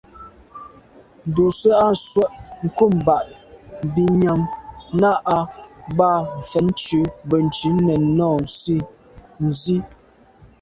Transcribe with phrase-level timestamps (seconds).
[1.27, 2.23] Ndùse à swe’
[2.65, 3.27] nkum bag
[3.85, 4.41] mbi nyam
[5.01, 5.37] nà à
[5.97, 8.75] ba mfetnjù Benntùn nèn nô nsi
[9.47, 9.77] nzi.